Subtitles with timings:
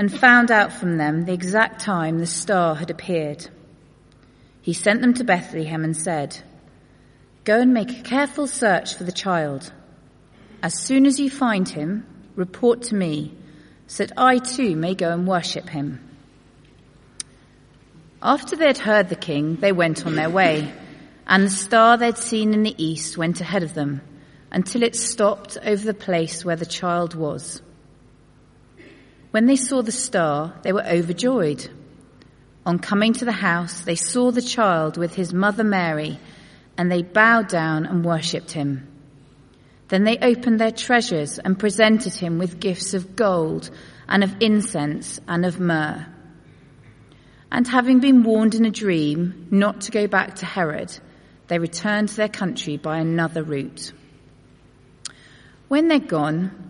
[0.00, 3.46] and found out from them the exact time the star had appeared.
[4.62, 6.42] He sent them to Bethlehem and said,
[7.44, 9.70] Go and make a careful search for the child.
[10.62, 13.34] As soon as you find him, report to me,
[13.88, 16.00] so that I too may go and worship him.
[18.22, 20.72] After they had heard the king, they went on their way,
[21.26, 24.00] and the star they'd seen in the east went ahead of them,
[24.50, 27.60] until it stopped over the place where the child was.
[29.30, 31.68] When they saw the star, they were overjoyed.
[32.66, 36.18] On coming to the house, they saw the child with his mother Mary,
[36.76, 38.88] and they bowed down and worshipped him.
[39.88, 43.70] Then they opened their treasures and presented him with gifts of gold
[44.08, 46.06] and of incense and of myrrh.
[47.52, 50.96] And having been warned in a dream not to go back to Herod,
[51.48, 53.92] they returned to their country by another route.
[55.66, 56.69] When they'd gone,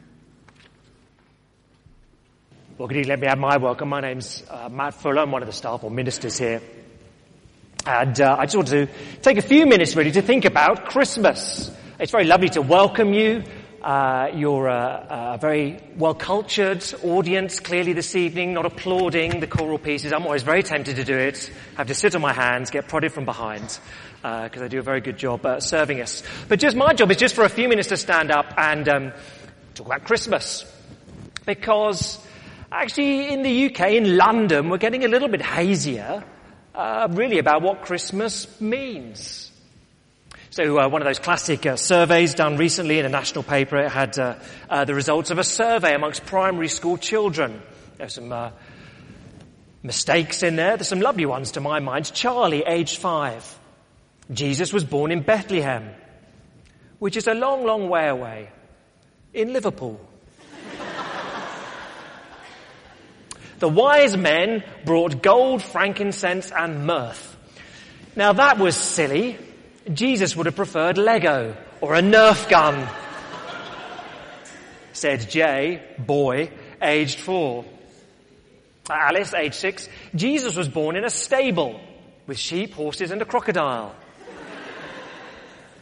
[2.81, 3.09] Well, good evening.
[3.09, 3.89] Let me add my welcome.
[3.89, 5.19] My name's uh, Matt Fuller.
[5.21, 6.63] I'm one of the staff or ministers here.
[7.85, 8.87] And uh, I just want to
[9.21, 11.69] take a few minutes really to think about Christmas.
[11.99, 13.43] It's very lovely to welcome you.
[13.83, 20.11] Uh, you're a, a very well-cultured audience clearly this evening, not applauding the choral pieces.
[20.11, 21.51] I'm always very tempted to do it.
[21.77, 23.77] Have to sit on my hands, get prodded from behind
[24.23, 26.23] because uh, they do a very good job uh, serving us.
[26.47, 29.13] But just my job is just for a few minutes to stand up and um,
[29.75, 30.65] talk about Christmas,
[31.45, 32.17] because
[32.71, 36.23] actually in the UK, in London, we're getting a little bit hazier,
[36.73, 39.51] uh, really about what Christmas means.
[40.51, 43.91] So uh, one of those classic uh, surveys done recently in a national paper, it
[43.91, 44.35] had uh,
[44.69, 47.61] uh the results of a survey amongst primary school children.
[47.97, 48.51] There's some uh,
[49.83, 50.77] mistakes in there.
[50.77, 52.13] There's some lovely ones to my mind.
[52.13, 53.59] Charlie, aged five.
[54.31, 55.89] Jesus was born in Bethlehem,
[56.99, 58.49] which is a long, long way away,
[59.33, 59.99] in Liverpool.
[63.61, 67.37] The wise men brought gold, frankincense, and mirth.
[68.15, 69.37] Now that was silly.
[69.93, 72.89] Jesus would have preferred Lego or a Nerf gun.
[74.93, 76.51] Said Jay, boy,
[76.81, 77.63] aged four.
[78.89, 79.87] Alice, aged six.
[80.15, 81.79] Jesus was born in a stable
[82.25, 83.95] with sheep, horses, and a crocodile.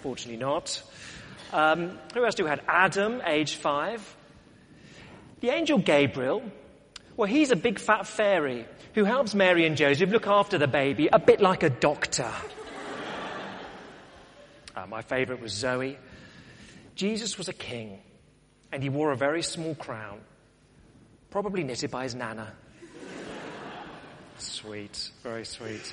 [0.02, 0.84] Fortunately not.
[1.54, 2.62] Um, who else do we have?
[2.68, 4.18] Adam, age five.
[5.40, 6.44] The angel Gabriel,
[7.20, 8.66] well, he's a big fat fairy
[8.96, 12.32] who helps Mary and Joseph look after the baby, a bit like a doctor.
[14.74, 15.98] uh, my favorite was Zoe.
[16.96, 18.00] Jesus was a king,
[18.72, 20.22] and he wore a very small crown,
[21.30, 22.54] probably knitted by his nana.
[24.38, 25.92] Sweet, very sweet.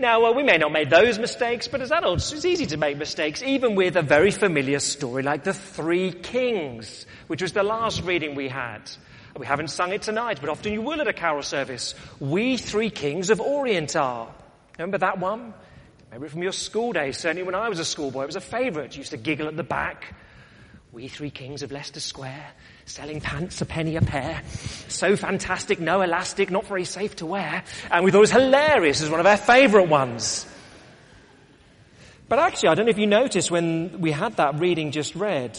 [0.00, 3.44] Now, we may not make those mistakes, but as adults, it's easy to make mistakes,
[3.44, 8.34] even with a very familiar story like the Three Kings, which was the last reading
[8.34, 8.90] we had.
[9.36, 11.94] We haven't sung it tonight, but often you will at a carol service.
[12.20, 14.32] We Three Kings of Orient are.
[14.78, 15.54] Remember that one?
[16.12, 17.18] Maybe from your school days.
[17.18, 18.94] Certainly when I was a schoolboy, it was a favourite.
[18.94, 20.14] You used to giggle at the back.
[20.92, 22.46] We Three Kings of Leicester Square
[22.86, 24.40] selling pants a penny a pair.
[24.88, 27.64] So fantastic, no elastic, not very safe to wear.
[27.90, 30.46] And we thought it was hilarious as one of our favourite ones.
[32.28, 35.58] But actually, I don't know if you noticed when we had that reading just read,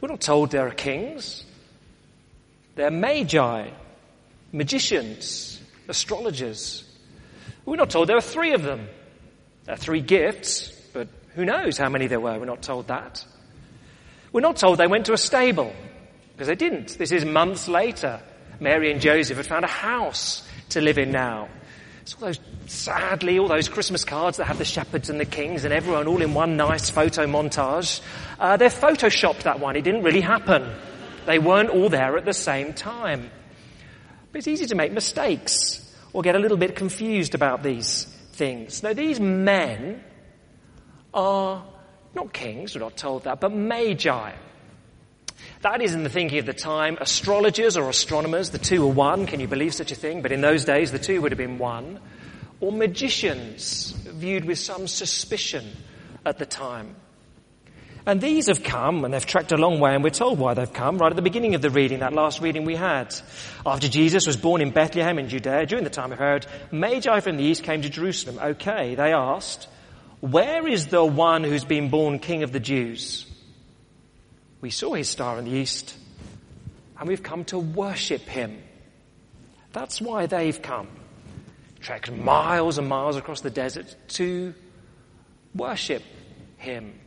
[0.00, 1.43] we're not told there are kings.
[2.74, 3.70] They're magi.
[4.52, 6.84] magicians, astrologers.
[7.66, 8.88] We're not told there are three of them.
[9.64, 12.38] There are three gifts, but who knows how many there were?
[12.38, 13.24] We're not told that.
[14.32, 15.72] We're not told they went to a stable,
[16.32, 16.98] because they didn't.
[16.98, 18.20] This is months later.
[18.60, 21.48] Mary and Joseph had found a house to live in now.
[22.04, 25.64] So all those, sadly, all those Christmas cards that have the shepherds and the kings
[25.64, 28.00] and everyone all in one nice photo montage,
[28.38, 29.74] uh, they're photoshopped that one.
[29.74, 30.70] It didn't really happen.
[31.26, 33.30] They weren't all there at the same time.
[34.32, 35.80] But it's easy to make mistakes
[36.12, 38.82] or get a little bit confused about these things.
[38.82, 40.02] Now, these men
[41.12, 41.64] are
[42.14, 44.32] not kings, we're not told that, but magi.
[45.62, 46.98] That is in the thinking of the time.
[47.00, 49.26] Astrologers or astronomers, the two are one.
[49.26, 50.20] Can you believe such a thing?
[50.20, 52.00] But in those days, the two would have been one.
[52.60, 55.64] Or magicians, viewed with some suspicion
[56.24, 56.94] at the time.
[58.06, 60.70] And these have come, and they've trekked a long way, and we're told why they've
[60.70, 63.14] come right at the beginning of the reading, that last reading we had.
[63.64, 67.38] After Jesus was born in Bethlehem in Judea, during the time of Herod, Magi from
[67.38, 68.38] the east came to Jerusalem.
[68.38, 69.68] Okay, they asked,
[70.20, 73.24] where is the one who's been born king of the Jews?
[74.60, 75.96] We saw his star in the east,
[76.98, 78.62] and we've come to worship him.
[79.72, 80.88] That's why they've come.
[81.80, 84.54] Trekked miles and miles across the desert to
[85.54, 86.02] worship
[86.58, 87.00] him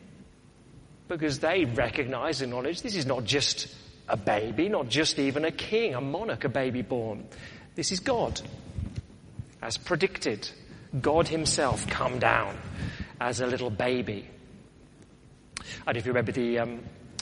[1.07, 3.67] because they recognize and acknowledge this is not just
[4.07, 7.25] a baby, not just even a king, a monarch, a baby born.
[7.75, 8.41] This is God.
[9.61, 10.49] As predicted,
[11.01, 12.57] God himself come down
[13.19, 14.27] as a little baby.
[15.85, 16.79] I don't know if you remember the um,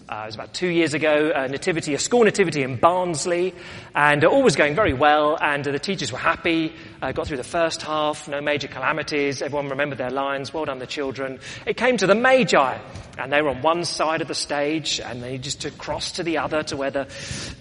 [0.07, 3.55] uh, it was about two years ago, a nativity, a school nativity in Barnsley,
[3.95, 7.27] and uh, all was going very well, and uh, the teachers were happy, uh, got
[7.27, 11.39] through the first half, no major calamities, everyone remembered their lines, well done the children.
[11.65, 12.77] It came to the Magi,
[13.17, 16.23] and they were on one side of the stage, and they just to cross to
[16.23, 17.05] the other to where the,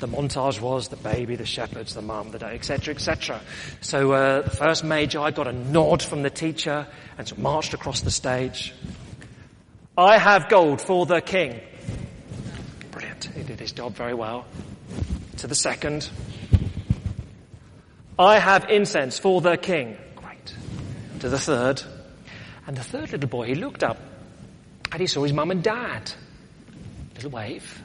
[0.01, 3.41] the montage was, the baby, the shepherds, the mum, the day, etc., etc.
[3.81, 6.87] So uh, the first Magi got a nod from the teacher,
[7.17, 8.75] and so marched across the stage.
[9.97, 11.61] I have gold for the king.
[13.35, 14.47] He did his job very well.
[15.39, 16.09] To the second,
[18.19, 19.97] I have incense for the king.
[20.17, 20.55] Great.
[21.21, 21.83] To the third,
[22.67, 23.99] and the third little boy, he looked up
[24.93, 26.11] and he saw his mum and dad.
[27.15, 27.83] Little wave.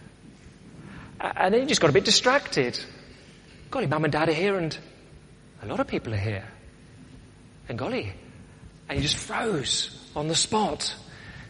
[1.20, 2.80] And then he just got a bit distracted.
[3.72, 4.78] Golly, mum and dad are here and
[5.62, 6.46] a lot of people are here.
[7.68, 8.14] And golly.
[8.88, 10.96] And he just froze on the spot.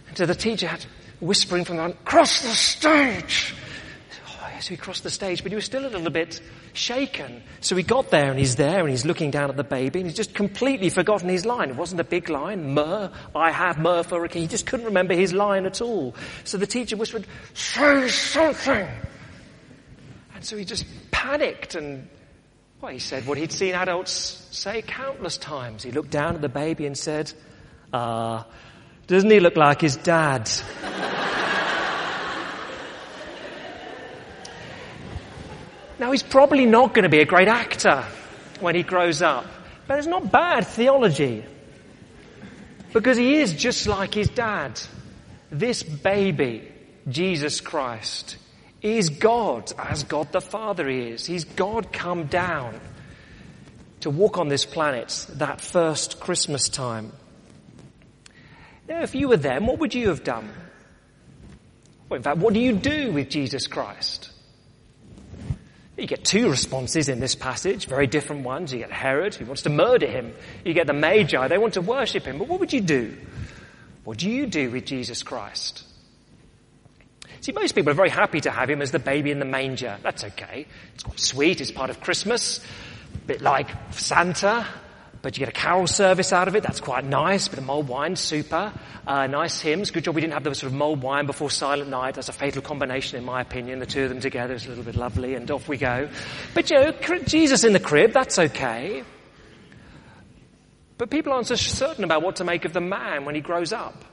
[0.07, 0.86] And so the teacher had
[1.19, 3.53] whispering from the cross the stage.
[4.62, 6.42] So he crossed the stage, but he was still a little bit
[6.74, 7.42] shaken.
[7.62, 10.08] So he got there and he's there and he's looking down at the baby and
[10.10, 11.70] he's just completely forgotten his line.
[11.70, 12.74] It wasn't a big line.
[12.74, 14.44] Myrrh, I have myrrh for a king.
[14.44, 16.16] He just couldn't remember his line at all.
[16.44, 18.88] So the teacher whispered, say something.
[20.36, 22.08] And so he just panicked and,
[22.82, 25.84] well, he said what he'd seen adults say countless times.
[25.84, 27.32] He looked down at the baby and said,
[27.94, 28.52] ah, uh,
[29.08, 30.50] doesn't he look like his dad?
[36.00, 38.06] Now, he's probably not going to be a great actor
[38.62, 39.46] when he grows up,
[39.86, 41.44] but it's not bad theology.
[42.94, 44.80] Because he is just like his dad.
[45.51, 46.72] This baby,
[47.07, 48.38] Jesus Christ,
[48.81, 51.25] is God as God the Father is.
[51.25, 52.80] He's God come down
[54.01, 57.12] to walk on this planet that first Christmas time.
[58.88, 60.50] Now, if you were them, what would you have done?
[62.08, 64.32] Well, in fact, what do you do with Jesus Christ?
[66.00, 68.72] You get two responses in this passage, very different ones.
[68.72, 70.34] You get Herod, who wants to murder him.
[70.63, 72.38] You get the Magi, they want to worship him.
[72.38, 73.15] But what would you do?
[74.06, 75.84] What do you do with Jesus Christ?
[77.41, 79.98] See, most people are very happy to have him as the baby in the manger.
[80.01, 80.65] That's okay.
[80.94, 81.62] It's quite sweet.
[81.62, 82.60] It's part of Christmas.
[83.13, 84.65] A bit like Santa
[85.22, 86.64] but you get a carol service out of it.
[86.64, 87.48] That's quite nice.
[87.48, 88.72] Bit of mulled wine, super.
[89.06, 89.92] Uh, nice hymns.
[89.92, 92.16] Good job we didn't have the sort of mulled wine before Silent Night.
[92.16, 93.80] That's a fatal combination, in my opinion.
[93.80, 96.10] The two of them together is a little bit lovely, and off we go.
[96.54, 96.92] But you know,
[97.26, 99.04] Jesus in the crib, that's okay.
[100.98, 103.74] But people aren't so certain about what to make of the man when he grows
[103.74, 104.06] up.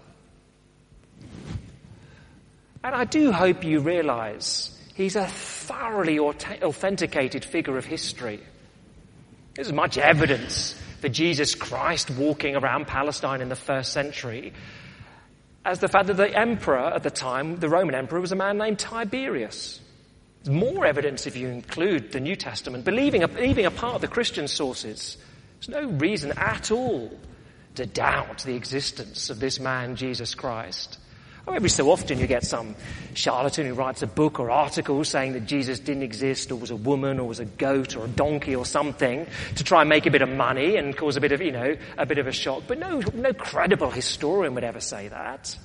[2.83, 8.41] And I do hope you realize he's a thoroughly authenticated figure of history.
[9.55, 14.53] There's much evidence for Jesus Christ walking around Palestine in the first century
[15.65, 18.57] as the fact that the emperor at the time, the Roman emperor, was a man
[18.57, 19.81] named Tiberius.
[20.45, 25.17] There's more evidence if you include the New Testament, believing, leaving apart the Christian sources.
[25.59, 27.11] There's no reason at all
[27.75, 31.01] to doubt the existence of this man, Jesus Christ.
[31.49, 32.75] Every so often you get some
[33.15, 36.77] charlatan who writes a book or article saying that Jesus didn't exist or was a
[36.77, 40.11] woman or was a goat or a donkey or something to try and make a
[40.11, 42.65] bit of money and cause a bit of, you know, a bit of a shock.
[42.67, 45.57] But no, no credible historian would ever say that.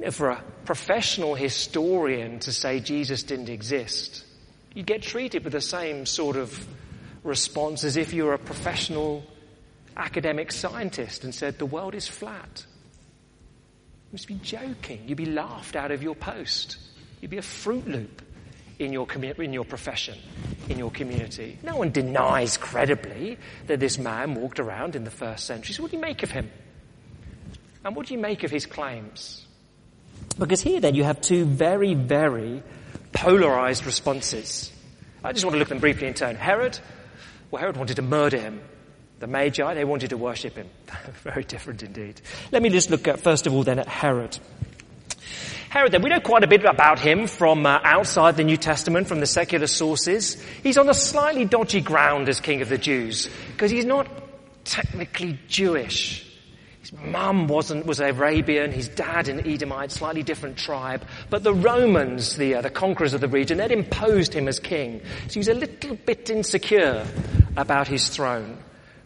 [0.00, 4.24] You know, for a professional historian to say Jesus didn't exist,
[4.74, 6.66] you get treated with the same sort of
[7.22, 9.22] response as if you were a professional
[9.96, 12.66] academic scientist and said the world is flat.
[14.06, 15.02] You must be joking.
[15.06, 16.76] You'd be laughed out of your post.
[17.20, 18.22] You'd be a Fruit Loop
[18.78, 20.18] in your, commu- in your profession,
[20.68, 21.58] in your community.
[21.62, 25.74] No one denies credibly that this man walked around in the first century.
[25.74, 26.50] So what do you make of him?
[27.84, 29.44] And what do you make of his claims?
[30.38, 32.62] Because here then you have two very, very
[33.12, 34.72] polarized responses.
[35.24, 36.36] I just want to look at them briefly in turn.
[36.36, 36.78] Herod,
[37.50, 38.60] well, Herod wanted to murder him.
[39.18, 40.68] The Magi, they wanted to worship him.
[41.22, 42.20] Very different indeed.
[42.52, 44.38] Let me just look at, first of all, then at Herod.
[45.70, 49.08] Herod, then, we know quite a bit about him from uh, outside the New Testament,
[49.08, 50.42] from the secular sources.
[50.62, 54.06] He's on a slightly dodgy ground as king of the Jews, because he's not
[54.64, 56.22] technically Jewish.
[56.80, 61.04] His mum wasn't, was Arabian, his dad an Edomite, slightly different tribe.
[61.30, 65.00] But the Romans, the, uh, the conquerors of the region, they'd imposed him as king.
[65.26, 67.04] So he was a little bit insecure
[67.56, 68.58] about his throne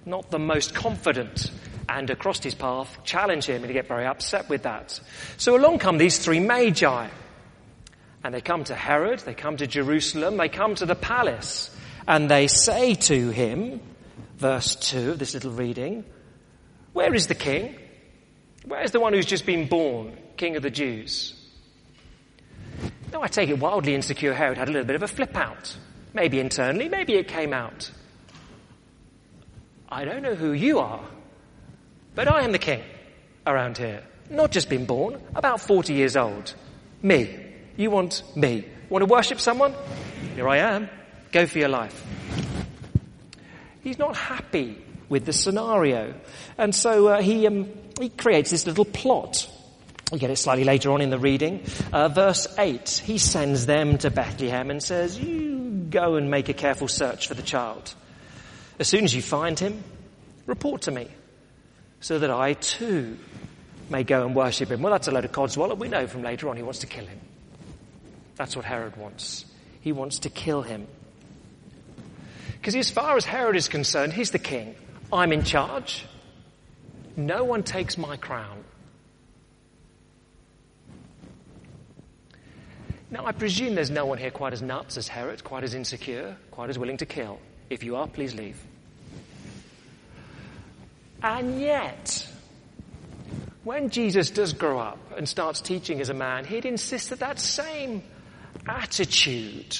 [0.04, 1.50] not the most confident
[1.88, 5.00] and across his path challenge him and he get very upset with that.
[5.37, 7.09] So along come these three magi.
[8.23, 11.75] And they come to Herod, they come to Jerusalem, they come to the palace,
[12.07, 13.80] and they say to him,
[14.37, 16.04] verse 2 of this little reading,
[16.92, 17.76] Where is the king?
[18.66, 21.35] Where is the one who's just been born, king of the Jews?
[23.11, 25.76] Now I take it wildly insecure Herod had a little bit of a flip out.
[26.12, 27.90] Maybe internally, maybe it came out.
[29.90, 31.04] I don't know who you are,
[32.14, 32.82] but I am the king
[33.47, 34.04] around here.
[34.30, 36.54] Not just been born, about 40 years old.
[37.02, 37.37] Me.
[37.76, 38.64] You want me.
[38.88, 39.75] Want to worship someone?
[40.35, 40.88] Here I am.
[41.32, 42.04] Go for your life.
[43.82, 44.78] He's not happy
[45.09, 46.14] with the scenario.
[46.56, 47.68] And so uh, he, um,
[47.99, 49.50] he creates this little plot.
[50.12, 51.64] We get it slightly later on in the reading.
[51.92, 56.54] Uh, verse 8, he sends them to Bethlehem and says, You go and make a
[56.54, 57.94] careful search for the child.
[58.81, 59.85] As soon as you find him,
[60.47, 61.07] report to me
[62.01, 63.19] so that I too
[63.91, 64.81] may go and worship him.
[64.81, 65.77] Well, that's a load of codswallop.
[65.77, 67.21] We know from later on he wants to kill him.
[68.37, 69.45] That's what Herod wants.
[69.83, 70.87] He wants to kill him.
[72.59, 74.75] Because as far as Herod is concerned, he's the king.
[75.13, 76.07] I'm in charge.
[77.17, 78.65] No one takes my crown.
[83.11, 86.37] Now, I presume there's no one here quite as nuts as Herod, quite as insecure,
[86.51, 87.41] quite as willing to kill.
[87.69, 88.57] If you are, please leave.
[91.23, 92.27] And yet,
[93.65, 97.39] when Jesus does grow up and starts teaching as a man, he'd insist that that
[97.39, 98.03] same
[98.67, 99.79] attitude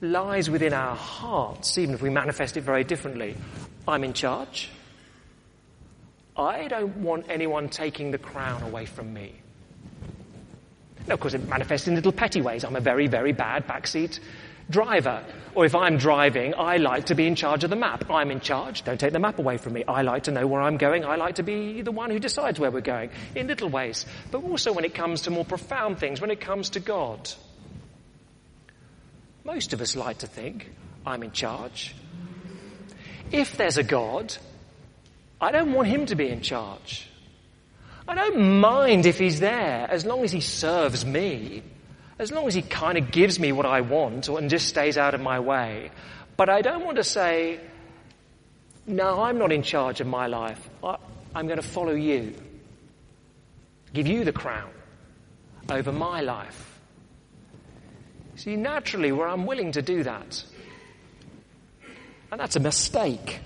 [0.00, 3.36] lies within our hearts, even if we manifest it very differently.
[3.86, 4.70] I'm in charge.
[6.36, 9.34] I don't want anyone taking the crown away from me.
[11.06, 12.64] Now, of course, it manifests in little petty ways.
[12.64, 14.20] I'm a very, very bad backseat
[14.70, 15.24] driver.
[15.54, 18.08] Or if I'm driving, I like to be in charge of the map.
[18.08, 18.84] I'm in charge.
[18.84, 19.84] Don't take the map away from me.
[19.86, 21.04] I like to know where I'm going.
[21.04, 24.06] I like to be the one who decides where we're going in little ways.
[24.30, 27.30] But also when it comes to more profound things, when it comes to God.
[29.44, 30.70] Most of us like to think,
[31.04, 31.94] I'm in charge.
[33.32, 34.36] If there's a God,
[35.40, 37.08] I don't want him to be in charge.
[38.06, 41.62] I don't mind if he's there as long as he serves me
[42.20, 45.14] as long as he kind of gives me what I want and just stays out
[45.14, 45.90] of my way.
[46.36, 47.58] But I don't want to say,
[48.86, 50.60] no, I'm not in charge of my life.
[51.34, 52.34] I'm going to follow you.
[53.94, 54.70] Give you the crown
[55.70, 56.78] over my life.
[58.36, 60.44] See, naturally, we're unwilling to do that.
[62.30, 63.40] And that's a mistake.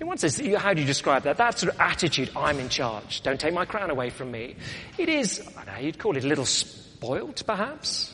[0.00, 1.36] In one sense, how do you describe that?
[1.36, 4.56] That sort of attitude, I'm in charge, don't take my crown away from me.
[4.96, 6.46] It is, I don't know, you'd call it a little
[6.96, 8.10] spoiled, perhaps.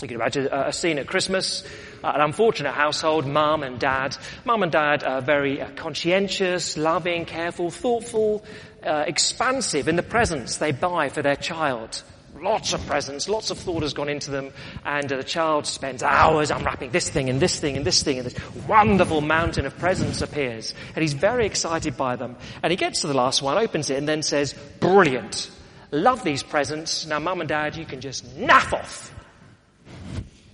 [0.00, 1.64] You can imagine a scene at Christmas,
[2.02, 4.16] uh, an unfortunate household, mum and dad.
[4.46, 8.42] Mum and dad are very uh, conscientious, loving, careful, thoughtful,
[8.86, 12.02] uh, expansive in the presents they buy for their child.
[12.40, 14.50] Lots of presents, lots of thought has gone into them,
[14.86, 18.16] and uh, the child spends hours unwrapping this thing and this thing and this thing,
[18.18, 22.36] and this wonderful mountain of presents appears, and he's very excited by them.
[22.62, 25.50] And he gets to the last one, opens it, and then says, brilliant.
[25.90, 27.06] Love these presents.
[27.06, 29.14] Now, mum and dad, you can just naff off.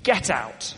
[0.03, 0.75] Get out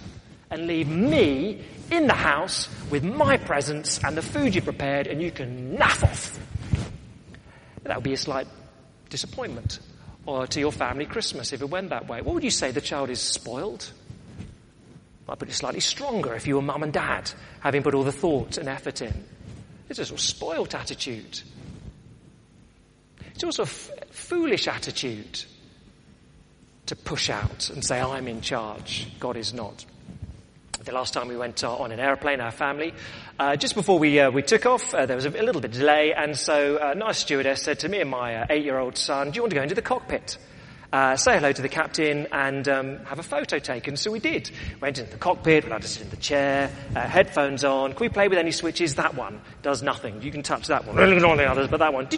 [0.51, 5.21] and leave me in the house with my presents and the food you prepared and
[5.21, 6.39] you can naff off.
[7.83, 8.49] That would be a slight
[9.11, 9.79] disappointment
[10.25, 12.21] or to your family Christmas if it went that way.
[12.21, 12.73] What would you say?
[12.73, 13.91] The child is spoiled?
[15.29, 18.13] Might put it slightly stronger if you were mum and dad, having put all the
[18.13, 19.25] thought and effort in.
[19.89, 21.41] It's a sort of spoilt attitude.
[23.35, 23.65] It's also
[24.17, 25.45] foolish attitude
[26.87, 29.09] to push out and say, I'm in charge.
[29.21, 29.85] God is not.
[30.85, 32.95] The last time we went on an airplane, our family,
[33.39, 35.79] uh, just before we uh, we took off, uh, there was a, little bit of
[35.79, 39.37] delay, and so a nice stewardess said to me and my uh, eight-year-old son, "Do
[39.37, 40.39] you want to go into the cockpit?"
[40.97, 43.99] Uh, say hello to the captain and um, have a photo taken.
[43.99, 44.51] So we did.
[44.81, 47.93] Went into the cockpit, we had to sit in the chair, uh, headphones on.
[47.93, 48.95] Can we play with any switches?
[48.95, 50.23] That one does nothing.
[50.23, 50.99] You can touch that one.
[51.25, 52.09] All the others, but that one.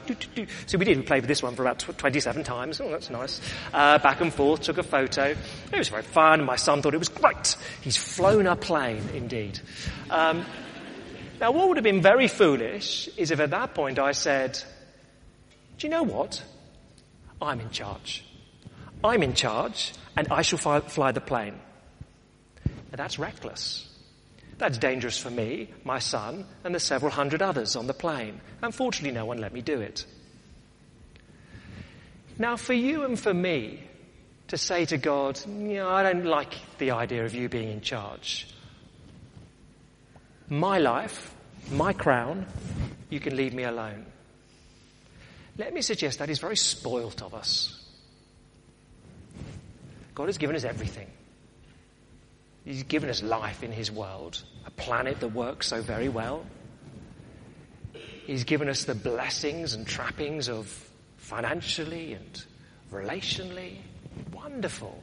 [0.67, 0.97] So we did.
[0.97, 2.81] We played with this one for about 27 times.
[2.81, 3.41] Oh, that's nice.
[3.75, 5.35] Uh, back and forth, took a photo.
[5.73, 6.45] It was very fun.
[6.45, 7.57] My son thought it was great.
[7.81, 9.59] He's flown a plane, indeed.
[10.09, 10.45] Um,
[11.41, 14.63] now, what would have been very foolish is if at that point I said,
[15.79, 16.45] do you know what?
[17.43, 18.25] I'm in charge.
[19.03, 21.59] I'm in charge and I shall fly, fly the plane.
[22.67, 23.89] Now that's reckless.
[24.59, 28.41] That's dangerous for me, my son, and the several hundred others on the plane.
[28.61, 30.05] Unfortunately, no one let me do it.
[32.41, 33.83] Now, for you and for me
[34.49, 38.49] to say to God, know, I don't like the idea of you being in charge.
[40.49, 41.35] My life,
[41.71, 42.47] my crown,
[43.11, 44.07] you can leave me alone.
[45.57, 47.85] Let me suggest that is very spoilt of us.
[50.19, 51.07] God has given us everything.
[52.65, 56.45] He's given us life in His world, a planet that works so very well.
[58.27, 60.67] He's given us the blessings and trappings of
[61.19, 62.45] financially and
[62.93, 63.77] relationally.
[64.33, 65.01] Wonderful.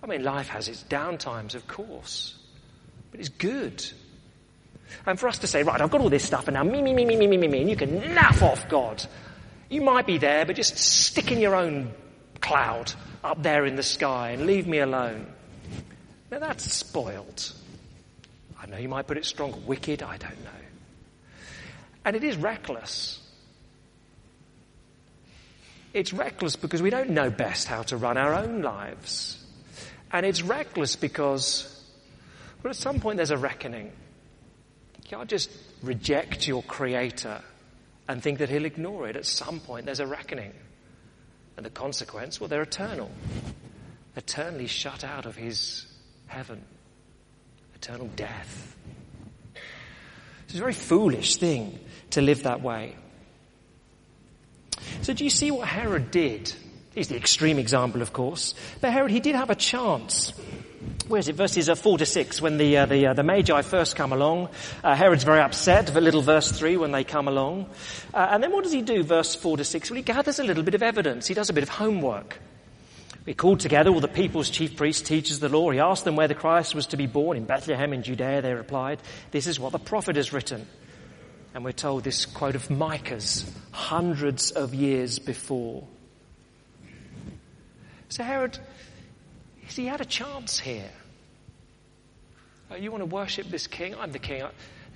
[0.00, 2.38] I mean, life has its downtimes, of course,
[3.10, 3.84] but it's good.
[5.06, 6.94] And for us to say, right, I've got all this stuff, and now me, me,
[6.94, 9.04] me, me, me, me, me, and you can naff off God.
[9.68, 11.92] You might be there, but just stick in your own
[12.42, 12.92] cloud
[13.24, 15.26] up there in the sky and leave me alone.
[16.30, 17.52] Now that's spoiled.
[18.60, 20.50] I know you might put it strong, wicked, I don't know.
[22.04, 23.20] And it is reckless.
[25.92, 29.44] It's reckless because we don't know best how to run our own lives.
[30.10, 31.84] And it's reckless because,
[32.62, 33.86] well, at some point there's a reckoning.
[35.02, 35.50] You can't just
[35.82, 37.40] reject your Creator
[38.08, 39.16] and think that He'll ignore it.
[39.16, 40.52] At some point there's a reckoning.
[41.56, 43.10] And the consequence, well, they're eternal.
[44.16, 45.86] Eternally shut out of his
[46.26, 46.64] heaven.
[47.74, 48.76] Eternal death.
[50.44, 51.78] It's a very foolish thing
[52.10, 52.94] to live that way.
[55.02, 56.52] So do you see what Herod did?
[56.94, 58.54] He's the extreme example, of course.
[58.80, 60.32] But Herod, he did have a chance
[61.08, 61.34] where is it?
[61.34, 64.48] Verses uh, 4 to 6, when the, uh, the, uh, the Magi first come along.
[64.82, 67.66] Uh, Herod's very upset, little verse 3 when they come along.
[68.14, 69.90] Uh, and then what does he do, verse 4 to 6?
[69.90, 71.26] Well, he gathers a little bit of evidence.
[71.26, 72.38] He does a bit of homework.
[73.26, 75.70] He called together all the people's chief priests, teachers of the law.
[75.70, 77.36] He asked them where the Christ was to be born.
[77.36, 78.98] In Bethlehem in Judea, they replied,
[79.30, 80.66] this is what the prophet has written.
[81.54, 85.86] And we're told this quote of Micah's hundreds of years before.
[88.12, 88.58] So Herod,
[89.68, 90.90] he had a chance here.
[92.70, 93.94] Oh, you want to worship this king?
[93.94, 94.44] I'm the king.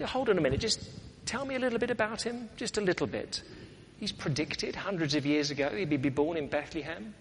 [0.05, 0.61] Hold on a minute.
[0.61, 0.87] Just
[1.25, 2.51] tell me a little bit about him.
[2.57, 3.43] Just a little bit.
[3.99, 7.15] He's predicted hundreds of years ago he'd be born in Bethlehem.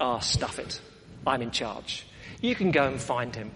[0.00, 0.80] Ah, oh, stuff it.
[1.26, 2.06] I'm in charge.
[2.40, 3.50] You can go and find him.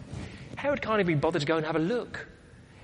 [0.57, 2.29] Herod can't even be bothered to go and have a look.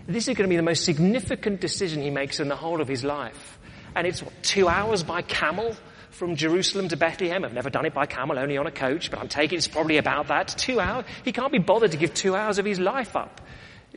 [0.08, 2.88] This is going to be the most significant decision he makes in the whole of
[2.88, 3.58] his life.
[3.94, 5.76] And it's what, two hours by camel
[6.10, 7.44] from Jerusalem to Bethlehem.
[7.44, 9.96] I've never done it by camel, only on a coach, but I'm taking it's probably
[9.96, 10.48] about that.
[10.48, 11.04] Two hours.
[11.24, 13.40] He can't be bothered to give two hours of his life up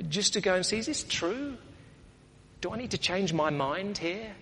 [0.09, 1.57] just to go and see, is this true?
[2.61, 4.33] Do I need to change my mind here?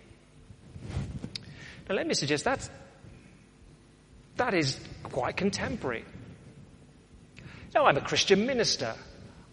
[1.90, 2.70] Now let me suggest that
[4.38, 6.06] that is quite contemporary.
[7.74, 8.96] Now I'm a Christian minister.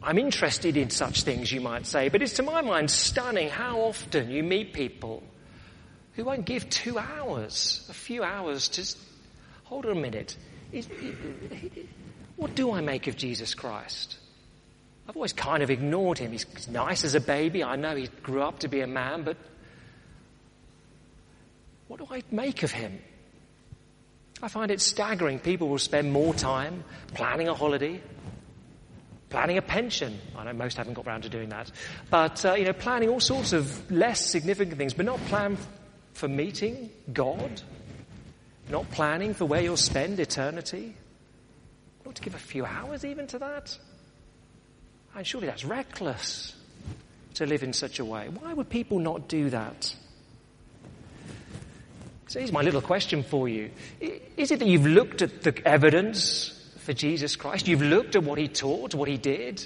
[0.03, 3.81] I'm interested in such things, you might say, but it's to my mind stunning how
[3.81, 5.23] often you meet people
[6.19, 8.85] who won't give two hours, a few hours to
[9.63, 10.37] hold on a minute.
[12.35, 14.19] what do I make of Jesus Christ?
[15.09, 16.33] I've always kind of ignored him.
[16.33, 17.63] He's nice as a baby.
[17.63, 19.37] I know he grew up to be a man, but
[21.87, 22.99] what do I make of him?
[24.43, 25.39] I find it staggering.
[25.39, 26.83] People will spend more time
[27.15, 28.03] planning a holiday,
[29.31, 30.19] planning a pension.
[30.37, 31.71] I know most haven't got around to doing that.
[32.11, 35.57] But, uh, you know, planning all sorts of less significant things, but not plan
[36.19, 37.63] for meeting God,
[38.69, 40.97] not planning for where you'll spend eternity,
[42.05, 43.79] not to give a few hours even to that.
[45.15, 46.57] And surely that's reckless
[47.35, 48.29] to live in such a way.
[48.29, 49.95] Why would people not do that?
[52.27, 53.71] So here's my little question for you.
[54.37, 57.69] Is it that you've looked at the evidence for Jesus Christ?
[57.69, 59.65] You've looked at what he taught, what he did,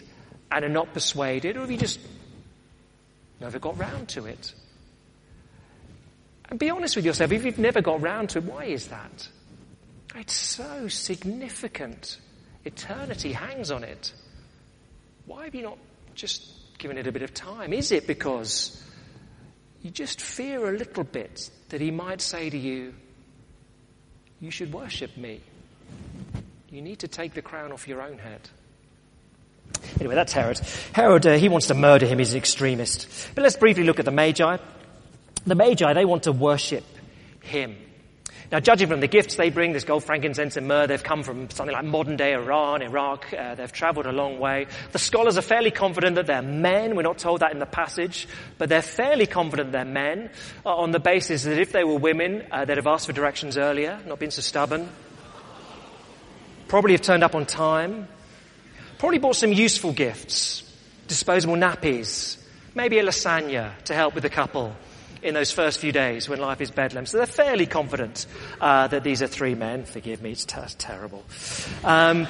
[0.50, 1.98] and are not persuaded, or have you just
[3.40, 4.52] never got round to it?
[6.52, 9.26] And be honest with yourself, if you've never got round to it, why is that?
[10.14, 12.18] It's so significant.
[12.66, 14.12] Eternity hangs on it.
[15.24, 15.78] Why have you not
[16.14, 17.72] just given it a bit of time?
[17.72, 18.86] Is it because
[19.80, 22.92] you just fear a little bit that he might say to you,
[24.38, 25.40] You should worship me?
[26.68, 28.46] You need to take the crown off your own head.
[29.98, 30.60] Anyway, that's Herod.
[30.92, 32.18] Herod, uh, he wants to murder him.
[32.18, 33.08] He's an extremist.
[33.34, 34.58] But let's briefly look at the Magi.
[35.46, 36.84] The Magi, they want to worship
[37.42, 37.76] him.
[38.52, 41.48] Now, judging from the gifts they bring, this gold, frankincense, and myrrh, they've come from
[41.48, 43.32] something like modern day Iran, Iraq.
[43.32, 44.66] Uh, they've traveled a long way.
[44.92, 46.94] The scholars are fairly confident that they're men.
[46.94, 48.28] We're not told that in the passage,
[48.58, 50.28] but they're fairly confident they're men
[50.66, 53.56] uh, on the basis that if they were women, uh, they'd have asked for directions
[53.56, 54.86] earlier, not been so stubborn.
[56.68, 58.06] Probably have turned up on time.
[58.98, 60.62] Probably bought some useful gifts.
[61.08, 62.36] Disposable nappies.
[62.74, 64.76] Maybe a lasagna to help with the couple
[65.22, 67.06] in those first few days when life is bedlam.
[67.06, 68.26] So they're fairly confident
[68.60, 69.84] uh, that these are three men.
[69.84, 71.24] Forgive me, it's, t- terrible.
[71.84, 72.26] Um,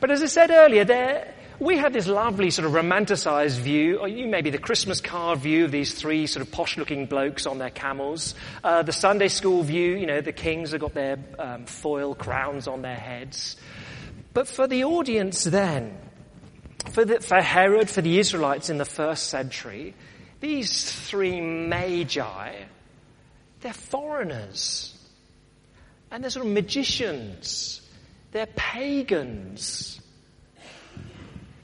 [0.00, 4.26] but as I said earlier, we have this lovely sort of romanticized view, or you
[4.26, 8.34] maybe the Christmas card view of these three sort of posh-looking blokes on their camels.
[8.62, 12.68] Uh, the Sunday school view, you know, the kings have got their um, foil crowns
[12.68, 13.56] on their heads.
[14.34, 15.96] But for the audience then,
[16.90, 19.94] for, the, for Herod, for the Israelites in the first century,
[20.44, 22.52] these three magi,
[23.62, 24.94] they're foreigners.
[26.10, 27.80] And they're sort of magicians.
[28.32, 30.02] They're pagans.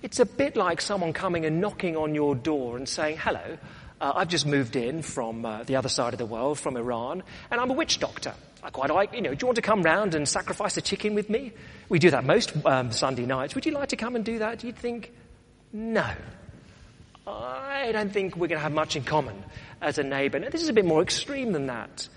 [0.01, 3.59] It's a bit like someone coming and knocking on your door and saying, hello,
[4.01, 7.23] uh, I've just moved in from uh, the other side of the world, from Iran,
[7.51, 8.33] and I'm a witch doctor.
[8.63, 11.15] I quite like, you know, do you want to come round and sacrifice a chicken
[11.15, 11.53] with me?
[11.91, 13.55] We do that most um, Sunday nights.
[13.55, 14.65] Would you like to come and do that?
[14.65, 15.13] You'd think,
[15.71, 16.11] no.
[17.31, 19.45] I don't think we're going to have much in common
[19.81, 20.39] as a neighbor.
[20.39, 22.09] Now, this is a bit more extreme than that.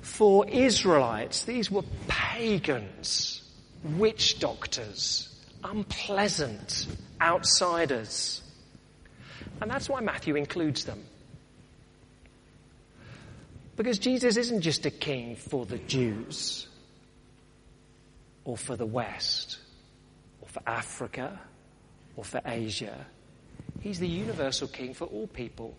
[0.00, 3.42] For Israelites, these were pagans,
[3.82, 5.28] witch doctors,
[5.62, 6.86] unpleasant
[7.20, 8.42] outsiders.
[9.60, 11.04] And that's why Matthew includes them.
[13.76, 16.68] Because Jesus isn't just a king for the Jews,
[18.44, 19.58] or for the West,
[20.40, 21.40] or for Africa,
[22.14, 23.06] or for Asia.
[23.84, 25.76] He's the universal king for all people.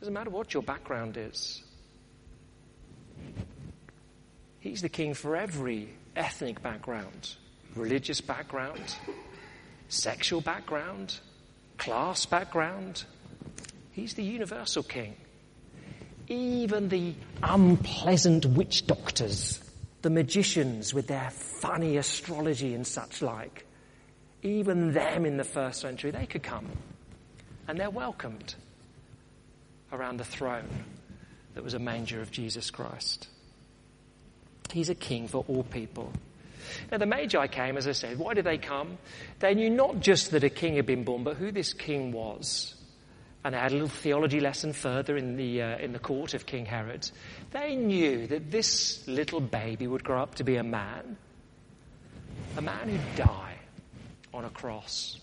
[0.00, 1.62] Doesn't matter what your background is.
[4.58, 7.36] He's the king for every ethnic background,
[7.76, 8.96] religious background,
[9.88, 11.20] sexual background,
[11.78, 13.04] class background.
[13.92, 15.14] He's the universal king.
[16.26, 19.62] Even the unpleasant witch doctors,
[20.02, 23.64] the magicians with their funny astrology and such like,
[24.42, 26.68] even them in the first century, they could come
[27.68, 28.54] and they're welcomed
[29.92, 30.68] around the throne
[31.54, 33.28] that was a manger of Jesus Christ.
[34.72, 36.12] He's a king for all people.
[36.90, 38.18] Now, the Magi came, as I said.
[38.18, 38.98] Why did they come?
[39.38, 42.74] They knew not just that a king had been born, but who this king was.
[43.44, 46.46] And they had a little theology lesson further in the, uh, in the court of
[46.46, 47.08] King Herod.
[47.52, 51.18] They knew that this little baby would grow up to be a man,
[52.56, 53.58] a man who'd die
[54.32, 55.20] on a cross.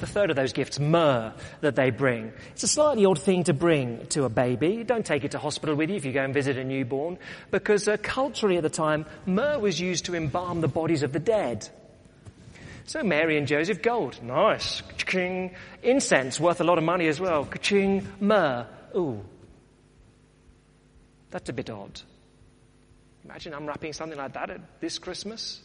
[0.00, 2.32] The third of those gifts, myrrh, that they bring.
[2.52, 4.82] It's a slightly odd thing to bring to a baby.
[4.82, 7.18] Don't take it to hospital with you if you go and visit a newborn,
[7.50, 11.18] because uh, culturally at the time, myrrh was used to embalm the bodies of the
[11.18, 11.68] dead.
[12.86, 14.80] So Mary and Joseph, gold, nice.
[14.80, 15.54] Ka-ching.
[15.82, 17.44] Incense, worth a lot of money as well.
[17.44, 18.06] Ka-ching.
[18.20, 19.20] Myrrh, ooh.
[21.30, 22.00] That's a bit odd.
[23.24, 25.60] Imagine unwrapping something like that at this Christmas.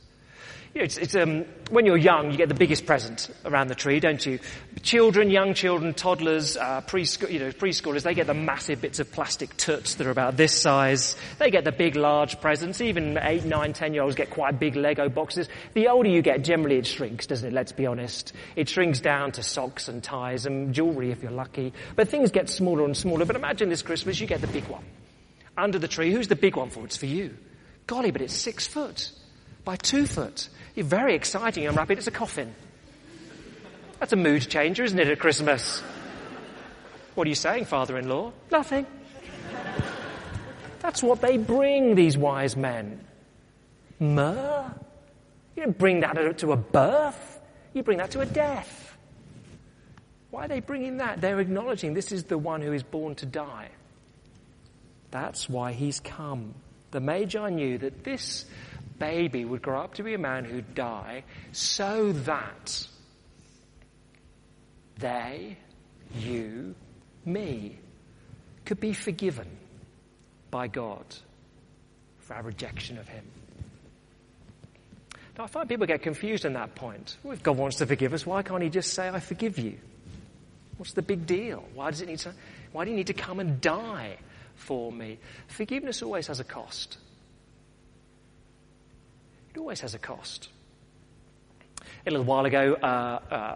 [0.75, 3.75] You know, it's, it's, um, when you're young, you get the biggest present around the
[3.75, 4.39] tree, don't you?
[4.81, 9.09] Children, young children, toddlers, uh, preschool, you know, preschoolers, they get the massive bits of
[9.09, 11.15] plastic toots that are about this size.
[11.39, 12.81] They get the big, large presents.
[12.81, 15.47] Even eight, nine, ten year olds get quite big Lego boxes.
[15.75, 17.53] The older you get, generally it shrinks, doesn't it?
[17.53, 18.33] Let's be honest.
[18.57, 21.71] It shrinks down to socks and ties and jewelry if you're lucky.
[21.95, 23.23] But things get smaller and smaller.
[23.23, 24.83] But imagine this Christmas, you get the big one.
[25.57, 26.83] Under the tree, who's the big one for?
[26.83, 27.37] It's for you.
[27.87, 29.09] Golly, but it's six foot
[29.65, 30.47] by two foot.
[30.75, 31.67] You're very exciting.
[31.67, 31.97] I'm rapid.
[31.97, 32.53] It's a coffin.
[33.99, 35.81] That's a mood changer, isn't it, at Christmas?
[37.15, 38.31] What are you saying, father-in-law?
[38.51, 38.85] Nothing.
[40.79, 43.03] That's what they bring, these wise men.
[43.99, 44.71] Myrrh?
[45.55, 47.39] You don't bring that to a birth.
[47.73, 48.97] You bring that to a death.
[50.29, 51.21] Why are they bringing that?
[51.21, 53.69] They're acknowledging this is the one who is born to die.
[55.11, 56.53] That's why he's come.
[56.91, 58.45] The Magi knew that this
[58.99, 62.87] baby would grow up to be a man who'd die so that
[64.97, 65.57] they,
[66.17, 66.75] you,
[67.25, 67.77] me,
[68.65, 69.47] could be forgiven
[70.51, 71.05] by God
[72.19, 73.25] for our rejection of Him.
[75.37, 77.17] Now, I find people get confused on that point.
[77.23, 79.77] Well, if God wants to forgive us, why can't He just say, I forgive you?
[80.77, 81.63] What's the big deal?
[81.73, 82.33] Why does it need to,
[82.71, 84.17] why do you need to come and die
[84.55, 85.19] for me?
[85.47, 86.97] Forgiveness always has a cost.
[89.55, 90.49] It always has a cost.
[92.05, 93.55] A little while ago, uh, uh,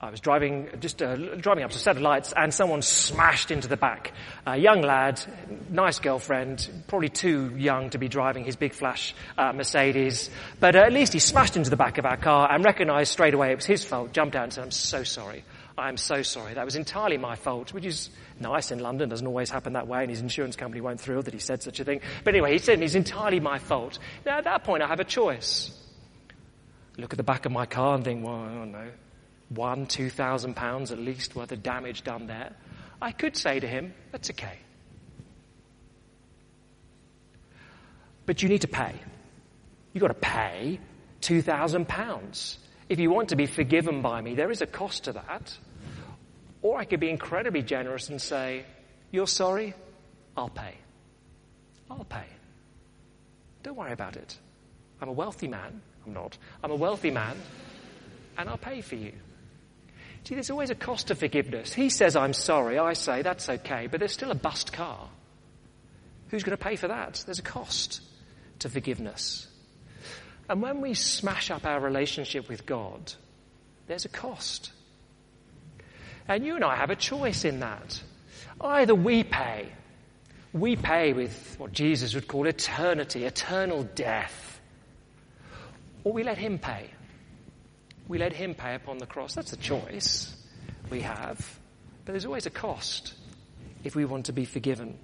[0.00, 3.52] I was driving, just uh, driving up to a set of lights and someone smashed
[3.52, 4.14] into the back.
[4.46, 5.22] A young lad,
[5.70, 10.80] nice girlfriend, probably too young to be driving his big flash uh, Mercedes, but uh,
[10.80, 13.56] at least he smashed into the back of our car and recognized straight away it
[13.56, 15.44] was his fault, jumped out and said, I'm so sorry.
[15.78, 16.54] I'm so sorry.
[16.54, 18.10] That was entirely my fault, which is
[18.40, 21.34] nice in London, doesn't always happen that way, and his insurance company won't thrill that
[21.34, 22.00] he said such a thing.
[22.24, 23.98] But anyway, he said it's entirely my fault.
[24.26, 25.70] Now at that point I have a choice.
[26.96, 28.90] Look at the back of my car and think, well, I don't know
[29.48, 32.54] one, two thousand pounds at least worth of damage done there,
[33.00, 34.58] I could say to him, that's okay.
[38.26, 38.94] But you need to pay.
[39.92, 40.80] You've got to pay
[41.20, 42.58] two thousand pounds.
[42.88, 45.56] If you want to be forgiven by me, there is a cost to that.
[46.62, 48.64] Or I could be incredibly generous and say,
[49.10, 49.74] You're sorry?
[50.36, 50.74] I'll pay.
[51.90, 52.26] I'll pay.
[53.62, 54.36] Don't worry about it.
[55.00, 55.80] I'm a wealthy man.
[56.06, 56.36] I'm not.
[56.62, 57.36] I'm a wealthy man,
[58.36, 59.12] and I'll pay for you.
[60.24, 61.72] See, there's always a cost to forgiveness.
[61.72, 62.78] He says, I'm sorry.
[62.78, 63.86] I say, that's okay.
[63.86, 65.08] But there's still a bust car.
[66.28, 67.22] Who's going to pay for that?
[67.24, 68.02] There's a cost
[68.58, 69.46] to forgiveness.
[70.48, 73.12] And when we smash up our relationship with God,
[73.86, 74.72] there's a cost.
[76.28, 78.00] And you and I have a choice in that.
[78.60, 79.68] Either we pay,
[80.52, 84.60] we pay with what Jesus would call eternity, eternal death,
[86.04, 86.90] or we let Him pay
[88.08, 89.34] we let him pay upon the cross.
[89.34, 90.34] That's a choice
[90.90, 91.58] we have.
[92.04, 93.12] But there's always a cost
[93.84, 94.98] if we want to be forgiven.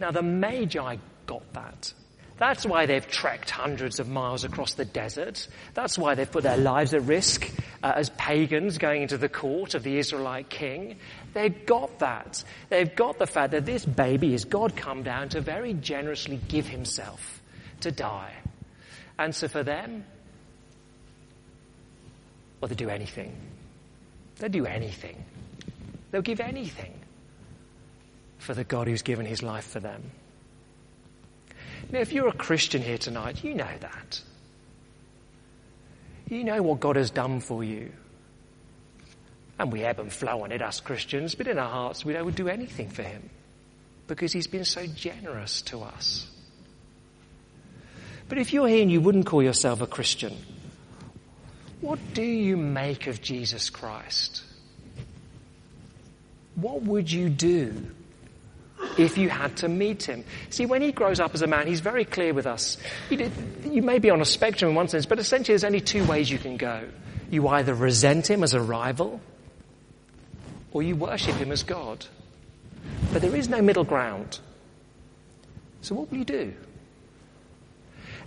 [0.00, 1.92] Now, the Magi got that.
[2.38, 5.48] That's why they've trekked hundreds of miles across the desert.
[5.74, 7.50] That's why they've put their lives at risk
[7.82, 10.96] uh, as pagans going into the court of the Israelite king.
[11.34, 12.44] They've got that.
[12.68, 16.68] They've got the fact that this baby is God come down to very generously give
[16.68, 17.42] himself
[17.80, 18.34] to die.
[19.18, 20.04] And so for them,
[22.60, 23.36] or they'll do anything.
[24.36, 25.24] They'll do anything.
[26.10, 26.94] They'll give anything
[28.38, 30.10] for the God who's given his life for them.
[31.90, 34.20] Now, if you're a Christian here tonight, you know that.
[36.28, 37.90] You know what God has done for you.
[39.58, 42.24] And we ebb and flow on it, us Christians, but in our hearts we know
[42.24, 43.30] we'd do anything for him
[44.06, 46.30] because he's been so generous to us.
[48.28, 50.36] But if you're here and you wouldn't call yourself a Christian,
[51.80, 54.42] what do you make of Jesus Christ?
[56.54, 57.90] What would you do
[58.98, 60.24] if you had to meet him?
[60.50, 62.76] See, when he grows up as a man, he's very clear with us.
[63.10, 66.30] You may be on a spectrum in one sense, but essentially there's only two ways
[66.30, 66.88] you can go.
[67.30, 69.20] You either resent him as a rival,
[70.72, 72.06] or you worship him as God.
[73.12, 74.40] But there is no middle ground.
[75.82, 76.54] So what will you do?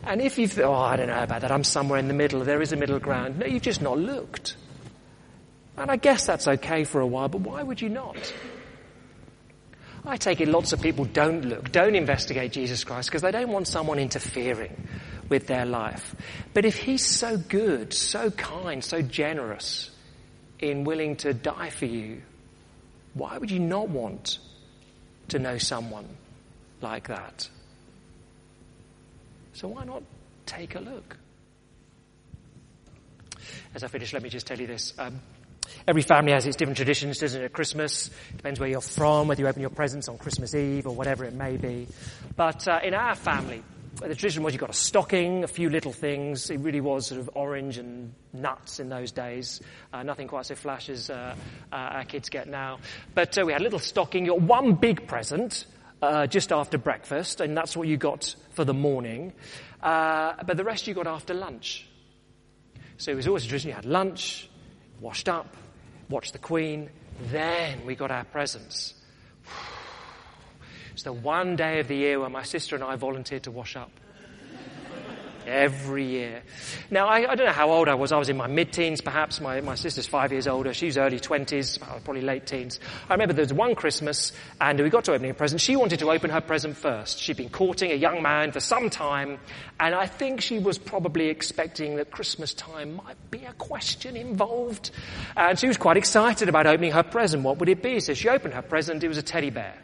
[0.04, 2.62] And if you've, oh, I don't know about that, I'm somewhere in the middle, there
[2.62, 3.38] is a middle ground.
[3.40, 4.56] No, you've just not looked.
[5.78, 8.34] And I guess that's okay for a while, but why would you not?
[10.06, 13.50] I take it lots of people don't look, don't investigate Jesus Christ because they don't
[13.50, 14.88] want someone interfering
[15.30, 16.16] with their life.
[16.54, 19.92] But if he's so good, so kind, so generous
[20.60, 22.22] in willing to die for you,
[23.14, 24.40] why would you not want
[25.30, 26.08] to know someone
[26.82, 27.50] like that?
[29.54, 30.04] So why not
[30.46, 31.18] take a look?
[33.76, 34.94] As I finish, let me just tell you this.
[34.98, 35.20] Um,
[35.88, 37.46] every family has its different traditions, doesn't it?
[37.46, 40.96] At Christmas, depends where you're from, whether you open your presents on Christmas Eve or
[40.96, 41.88] whatever it may be.
[42.36, 43.64] But uh, in our family,
[43.96, 46.50] the tradition was you got a stocking, a few little things.
[46.50, 49.62] It really was sort of orange and nuts in those days.
[49.94, 51.36] Uh, nothing quite so flash as uh,
[51.72, 52.80] uh our kids get now.
[53.14, 54.26] But uh, we had a little stocking.
[54.26, 55.66] You got one big present,
[56.02, 59.34] uh, just after breakfast, and that's what you got for the morning.
[59.84, 61.88] Uh, but the rest you got after lunch.
[62.98, 64.50] So it was always a tradition you had lunch,
[65.00, 65.56] washed up,
[66.12, 66.90] watched the Queen,
[67.32, 68.94] then we got our presents.
[70.94, 73.76] It's the one day of the year where my sister and I volunteered to wash
[73.76, 73.92] up.
[75.52, 76.42] Every year.
[76.90, 78.12] Now, I, I, don't know how old I was.
[78.12, 79.42] I was in my mid-teens, perhaps.
[79.42, 80.74] My, my sister's five years older.
[80.74, 82.80] She's early 20s, probably late teens.
[83.10, 85.62] I remember there was one Christmas, and we got to opening a present.
[85.62, 87.20] She wanted to open her present first.
[87.20, 89.40] She'd been courting a young man for some time,
[89.80, 94.92] and I think she was probably expecting that Christmas time might be a question involved.
[95.36, 97.44] And she was quite excited about opening her present.
[97.44, 98.00] What would it be?
[98.00, 99.04] So she opened her present.
[99.04, 99.78] It was a teddy bear.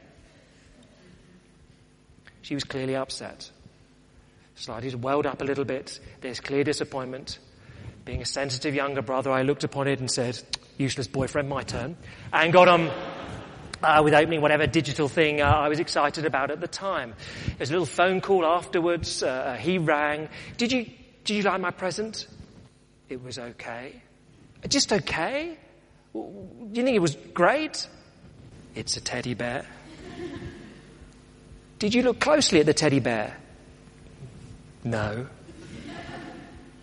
[2.42, 3.52] She was clearly upset.
[4.58, 6.00] Slightly welled up a little bit.
[6.22, 7.38] There's clear disappointment.
[8.06, 10.42] Being a sensitive younger brother, I looked upon it and said,
[10.78, 11.96] useless boyfriend, my turn.
[12.34, 12.92] And got on
[13.84, 17.14] uh, with opening whatever digital thing uh, I was excited about at the time.
[17.46, 19.22] There was a little phone call afterwards.
[19.22, 20.28] Uh, uh he rang.
[20.58, 20.90] Did you,
[21.24, 22.28] did you like my present?
[23.10, 24.02] It was okay.
[24.68, 25.56] Just okay?
[26.14, 26.20] Do
[26.74, 27.88] you think it was great?
[28.74, 29.68] It's a teddy bear.
[31.78, 33.38] Did you look closely at the teddy bear?
[34.84, 35.28] No.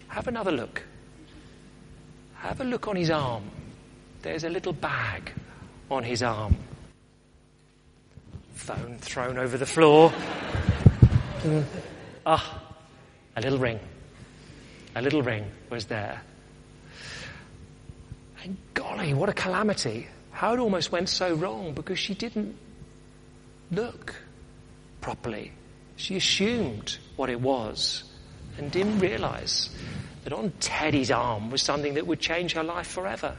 [0.09, 0.83] Have another look.
[2.37, 3.45] Have a look on his arm.
[4.23, 5.33] There's a little bag
[5.91, 6.57] on his arm.
[8.55, 10.13] Phone thrown over the floor.
[12.27, 12.63] Ah,
[13.37, 13.79] a little ring.
[14.95, 16.23] A little ring was there.
[18.43, 20.07] And golly, what a calamity.
[20.31, 22.57] How it almost went so wrong because she didn't
[23.71, 24.15] look
[25.03, 25.53] properly.
[25.97, 28.05] She assumed what it was
[28.59, 29.71] and didn't realize
[30.25, 33.37] that on Teddy's arm was something that would change her life forever.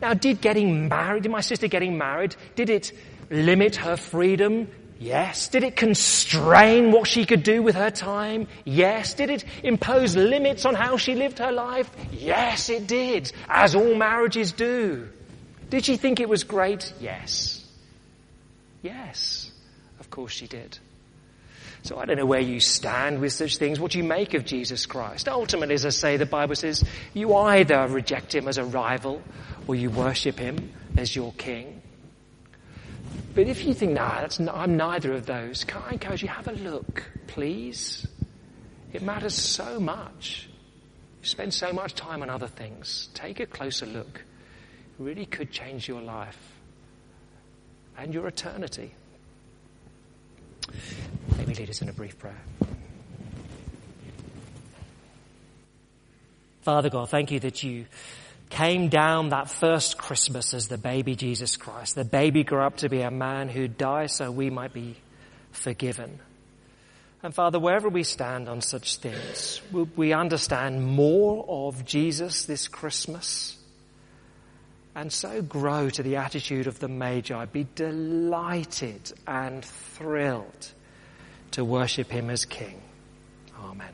[0.00, 2.92] Now, did getting married, did my sister getting married, did it
[3.30, 4.68] limit her freedom?
[4.98, 5.48] Yes.
[5.48, 8.48] Did it constrain what she could do with her time?
[8.64, 9.14] Yes.
[9.14, 11.90] Did it impose limits on how she lived her life?
[12.12, 15.08] Yes, it did, as all marriages do.
[15.68, 16.92] Did she think it was great?
[17.00, 17.64] Yes.
[18.82, 19.50] Yes
[19.98, 20.78] Of course she did.
[21.86, 23.78] So I don't know where you stand with such things.
[23.78, 25.28] What do you make of Jesus Christ?
[25.28, 29.22] Ultimately, as I say, the Bible says you either reject him as a rival
[29.68, 31.80] or you worship him as your king.
[33.36, 36.28] But if you think, nah, that's not, I'm neither of those, can I encourage you,
[36.28, 38.04] have a look, please?
[38.92, 40.48] It matters so much.
[41.22, 43.10] You spend so much time on other things.
[43.14, 44.24] Take a closer look.
[44.98, 46.38] It really could change your life
[47.96, 48.92] and your eternity.
[51.36, 52.40] Let me lead us in a brief prayer.
[56.62, 57.86] Father God, thank you that you
[58.50, 61.94] came down that first Christmas as the baby Jesus Christ.
[61.94, 64.96] The baby grew up to be a man who died so we might be
[65.52, 66.18] forgiven.
[67.22, 69.60] And Father, wherever we stand on such things,
[69.96, 73.55] we understand more of Jesus this Christmas
[74.96, 77.44] and so grow to the attitude of the Magi.
[77.44, 80.72] Be delighted and thrilled
[81.50, 82.80] to worship him as King.
[83.62, 83.92] Amen.